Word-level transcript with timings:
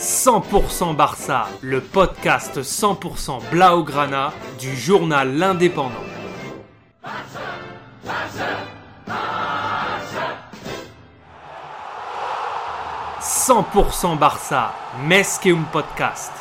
100% 0.00 0.96
Barça, 0.96 1.46
le 1.60 1.82
podcast 1.82 2.62
100% 2.62 3.50
Blaugrana 3.50 4.32
du 4.58 4.74
journal 4.74 5.36
L'Indépendant. 5.36 5.92
100% 13.20 14.18
Barça, 14.18 14.74
un 15.04 15.62
Podcast. 15.70 16.32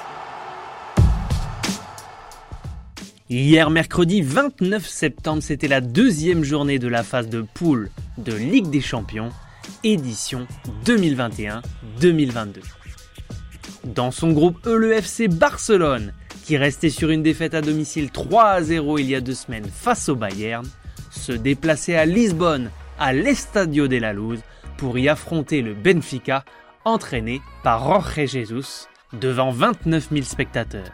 Hier 3.30 3.70
mercredi 3.70 4.22
29 4.22 4.88
septembre, 4.88 5.44
c'était 5.44 5.68
la 5.68 5.82
deuxième 5.82 6.46
journée 6.46 6.80
de 6.80 6.88
la 6.88 7.04
phase 7.04 7.28
de 7.28 7.42
poule 7.42 7.92
de 8.18 8.34
Ligue 8.34 8.70
des 8.70 8.80
Champions, 8.80 9.32
édition 9.84 10.48
2021-2022. 10.86 12.79
Dans 13.96 14.12
son 14.12 14.34
groupe 14.34 14.68
E, 14.68 14.76
le 14.76 14.94
FC 14.94 15.28
Barcelone, 15.28 16.14
qui 16.44 16.58
restait 16.58 16.92
sur 16.92 17.10
une 17.10 17.24
défaite 17.24 17.56
à 17.56 17.62
domicile 17.62 18.12
3 18.12 18.44
à 18.44 18.62
0 18.62 19.00
il 19.00 19.10
y 19.10 19.16
a 19.16 19.22
deux 19.22 19.34
semaines 19.34 19.68
face 19.68 20.10
au 20.10 20.16
Bayern, 20.16 20.66
se 21.10 21.32
déplaçait 21.32 21.96
à 21.96 22.06
Lisbonne, 22.06 22.70
à 23.00 23.14
l'Estadio 23.14 23.88
de 23.88 23.98
la 23.98 24.14
Luz, 24.14 24.42
pour 24.78 25.00
y 25.00 25.10
affronter 25.10 25.64
le 25.64 25.74
Benfica, 25.74 26.46
entraîné 26.86 27.42
par 27.64 27.84
Jorge 27.84 28.28
Jesus, 28.28 28.88
devant 29.14 29.50
29 29.50 30.10
000 30.12 30.24
spectateurs. 30.24 30.92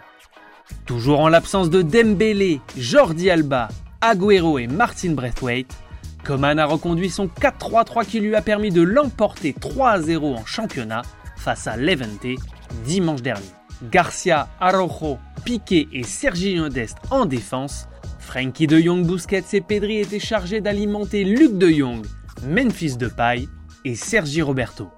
Toujours 0.85 1.19
en 1.19 1.27
l'absence 1.27 1.69
de 1.69 1.81
Dembélé, 1.81 2.61
Jordi 2.77 3.29
Alba, 3.29 3.67
Agüero 3.99 4.57
et 4.57 4.67
Martin 4.67 5.11
Braithwaite, 5.11 5.75
Coman 6.23 6.59
a 6.59 6.65
reconduit 6.65 7.09
son 7.09 7.27
4-3-3 7.27 8.05
qui 8.05 8.21
lui 8.21 8.35
a 8.35 8.41
permis 8.41 8.71
de 8.71 8.81
l'emporter 8.81 9.53
3 9.53 9.99
0 9.99 10.35
en 10.35 10.45
championnat 10.45 11.01
face 11.35 11.67
à 11.67 11.75
Levante 11.75 12.39
dimanche 12.85 13.21
dernier. 13.21 13.45
Garcia, 13.91 14.47
Araujo, 14.59 15.17
Piqué 15.43 15.87
et 15.91 16.03
Sergio 16.03 16.69
Dest 16.69 16.97
en 17.11 17.25
défense. 17.25 17.87
Frankie 18.19 18.67
de 18.67 18.79
Jong, 18.79 19.05
Busquets 19.05 19.43
et 19.53 19.61
Pedri 19.61 19.99
étaient 19.99 20.19
chargés 20.19 20.61
d'alimenter 20.61 21.23
Luc 21.23 21.57
de 21.57 21.69
Jong, 21.69 22.05
Memphis 22.47 22.97
Depay 22.97 23.47
et 23.83 23.95
Sergi 23.95 24.41
Roberto. 24.41 24.89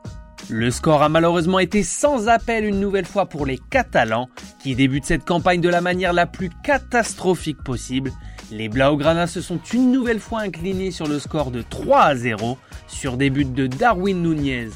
Le 0.49 0.71
score 0.71 1.03
a 1.03 1.09
malheureusement 1.09 1.59
été 1.59 1.83
sans 1.83 2.29
appel 2.29 2.63
une 2.63 2.79
nouvelle 2.79 3.05
fois 3.05 3.25
pour 3.25 3.45
les 3.45 3.57
Catalans, 3.57 4.29
qui 4.63 4.75
débutent 4.75 5.05
cette 5.05 5.25
campagne 5.25 5.59
de 5.59 5.67
la 5.67 5.81
manière 5.81 6.13
la 6.13 6.25
plus 6.25 6.49
catastrophique 6.63 7.61
possible. 7.63 8.13
Les 8.49 8.69
Blaugrana 8.69 9.27
se 9.27 9.41
sont 9.41 9.59
une 9.73 9.91
nouvelle 9.91 10.21
fois 10.21 10.39
inclinés 10.39 10.91
sur 10.91 11.05
le 11.05 11.19
score 11.19 11.51
de 11.51 11.61
3 11.61 11.99
à 11.99 12.15
0, 12.15 12.57
sur 12.87 13.17
des 13.17 13.29
buts 13.29 13.43
de 13.43 13.67
Darwin 13.67 14.21
Nunez 14.21 14.69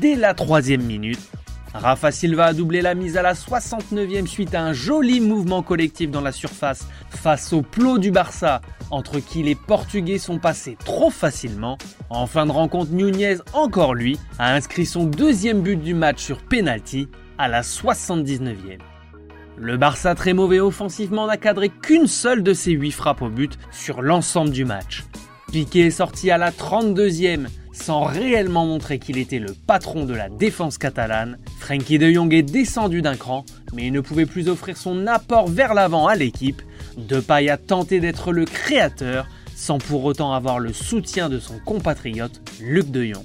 dès 0.00 0.16
la 0.16 0.34
troisième 0.34 0.82
minute, 0.82 1.20
Rafa 1.74 2.12
Silva 2.12 2.46
a 2.46 2.52
doublé 2.52 2.82
la 2.82 2.94
mise 2.94 3.16
à 3.16 3.22
la 3.22 3.32
69e 3.32 4.26
suite 4.26 4.54
à 4.54 4.62
un 4.62 4.72
joli 4.74 5.20
mouvement 5.20 5.62
collectif 5.62 6.10
dans 6.10 6.20
la 6.20 6.32
surface 6.32 6.86
face 7.08 7.52
au 7.52 7.62
plot 7.62 7.98
du 7.98 8.10
Barça, 8.10 8.60
entre 8.90 9.20
qui 9.20 9.42
les 9.42 9.54
Portugais 9.54 10.18
sont 10.18 10.38
passés 10.38 10.76
trop 10.84 11.10
facilement. 11.10 11.78
En 12.10 12.26
fin 12.26 12.44
de 12.44 12.52
rencontre, 12.52 12.92
Nunez, 12.92 13.36
encore 13.54 13.94
lui, 13.94 14.18
a 14.38 14.54
inscrit 14.54 14.84
son 14.84 15.04
deuxième 15.04 15.62
but 15.62 15.76
du 15.76 15.94
match 15.94 16.22
sur 16.22 16.38
penalty 16.42 17.08
à 17.38 17.48
la 17.48 17.62
79e. 17.62 18.78
Le 19.56 19.76
Barça, 19.78 20.14
très 20.14 20.34
mauvais 20.34 20.60
offensivement, 20.60 21.26
n'a 21.26 21.38
cadré 21.38 21.70
qu'une 21.70 22.06
seule 22.06 22.42
de 22.42 22.52
ses 22.52 22.72
8 22.72 22.90
frappes 22.90 23.22
au 23.22 23.28
but 23.28 23.58
sur 23.70 24.02
l'ensemble 24.02 24.50
du 24.50 24.64
match. 24.66 25.04
Piqué 25.50 25.86
est 25.86 25.90
sorti 25.90 26.30
à 26.30 26.38
la 26.38 26.50
32e 26.50 27.46
sans 27.72 28.04
réellement 28.04 28.66
montrer 28.66 28.98
qu'il 28.98 29.18
était 29.18 29.38
le 29.38 29.54
patron 29.66 30.04
de 30.04 30.14
la 30.14 30.28
défense 30.28 30.78
catalane, 30.78 31.38
Frankie 31.58 31.98
de 31.98 32.10
Jong 32.10 32.32
est 32.32 32.42
descendu 32.42 33.02
d'un 33.02 33.16
cran, 33.16 33.44
mais 33.74 33.86
il 33.86 33.92
ne 33.92 34.00
pouvait 34.00 34.26
plus 34.26 34.48
offrir 34.48 34.76
son 34.76 35.06
apport 35.06 35.48
vers 35.48 35.74
l'avant 35.74 36.06
à 36.06 36.14
l'équipe. 36.14 36.62
Depay 36.96 37.48
a 37.48 37.56
tenté 37.56 38.00
d'être 38.00 38.32
le 38.32 38.44
créateur, 38.44 39.26
sans 39.54 39.78
pour 39.78 40.04
autant 40.04 40.32
avoir 40.32 40.58
le 40.58 40.72
soutien 40.72 41.28
de 41.28 41.38
son 41.38 41.58
compatriote 41.58 42.42
Luc 42.60 42.90
de 42.90 43.04
Jong. 43.04 43.24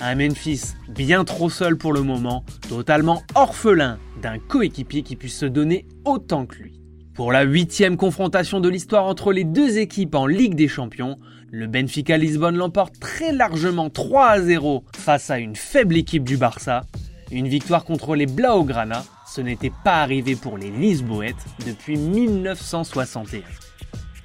Un 0.00 0.14
Memphis 0.14 0.74
bien 0.88 1.24
trop 1.24 1.50
seul 1.50 1.76
pour 1.76 1.92
le 1.92 2.02
moment, 2.02 2.44
totalement 2.68 3.22
orphelin 3.34 3.98
d'un 4.22 4.38
coéquipier 4.38 5.02
qui 5.02 5.16
puisse 5.16 5.36
se 5.36 5.46
donner 5.46 5.86
autant 6.04 6.46
que 6.46 6.56
lui. 6.56 6.80
Pour 7.14 7.32
la 7.32 7.42
huitième 7.42 7.96
confrontation 7.96 8.60
de 8.60 8.68
l'histoire 8.68 9.06
entre 9.06 9.32
les 9.32 9.42
deux 9.42 9.78
équipes 9.78 10.14
en 10.14 10.26
Ligue 10.26 10.54
des 10.54 10.68
Champions, 10.68 11.16
le 11.50 11.66
Benfica 11.66 12.18
Lisbonne 12.18 12.56
l'emporte 12.56 12.98
très 13.00 13.32
largement 13.32 13.88
3 13.88 14.26
à 14.26 14.40
0 14.40 14.84
face 14.94 15.30
à 15.30 15.38
une 15.38 15.56
faible 15.56 15.96
équipe 15.96 16.24
du 16.24 16.36
Barça. 16.36 16.84
Une 17.30 17.48
victoire 17.48 17.84
contre 17.84 18.14
les 18.16 18.26
Blaugrana, 18.26 19.04
ce 19.26 19.40
n'était 19.40 19.72
pas 19.84 20.02
arrivé 20.02 20.36
pour 20.36 20.58
les 20.58 20.70
Lisboètes 20.70 21.46
depuis 21.66 21.96
1961. 21.96 23.40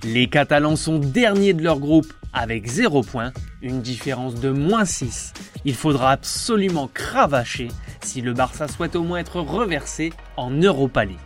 Les 0.03 0.28
Catalans 0.28 0.75
sont 0.75 1.00
derniers 1.00 1.53
de 1.53 1.63
leur 1.63 1.79
groupe 1.79 2.11
avec 2.34 2.67
0 2.67 3.03
points, 3.03 3.31
une 3.61 3.81
différence 3.81 4.35
de 4.35 4.50
moins 4.50 4.85
6. 4.85 5.34
Il 5.63 5.75
faudra 5.75 6.11
absolument 6.11 6.90
cravacher 6.94 7.69
si 8.01 8.22
le 8.22 8.34
Barça 8.34 8.67
souhaite 8.67 8.97
au 8.97 9.03
moins 9.03 9.19
être 9.19 9.40
reversé 9.40 10.11
en 10.35 10.51
Europa 10.51 11.05
League. 11.05 11.17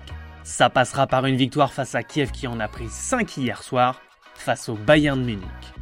Ça 0.44 0.70
passera 0.70 1.08
par 1.08 1.26
une 1.26 1.38
victoire 1.38 1.74
face 1.74 1.96
à 1.96 2.04
Kiev 2.04 2.32
qui 2.32 2.46
en 2.46 2.60
a 2.60 2.68
pris 2.68 2.88
5 2.90 3.38
hier 3.38 3.64
soir, 3.64 4.00
face 4.36 4.70
au 4.70 4.76
Bayern 4.76 5.20
de 5.20 5.26
Munich. 5.26 5.77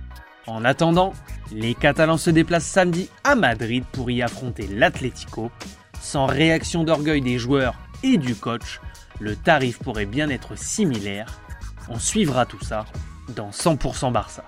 En 0.48 0.64
attendant, 0.64 1.14
les 1.52 1.74
Catalans 1.74 2.18
se 2.18 2.30
déplacent 2.30 2.68
samedi 2.68 3.10
à 3.24 3.36
Madrid 3.36 3.84
pour 3.92 4.12
y 4.12 4.22
affronter 4.22 4.68
l'Atlético. 4.68 5.52
Sans 6.02 6.28
réaction 6.28 6.84
d'orgueil 6.84 7.22
des 7.22 7.40
joueurs 7.40 7.76
et 8.04 8.18
du 8.18 8.36
coach, 8.36 8.80
le 9.20 9.36
tarif 9.36 9.80
pourrait 9.80 10.06
bien 10.06 10.30
être 10.30 10.58
similaire. 10.58 11.40
On 11.90 12.00
suivra 12.00 12.46
tout 12.46 12.64
ça 12.64 12.86
dans 13.36 13.50
100% 13.50 14.12
Barça. 14.12 14.44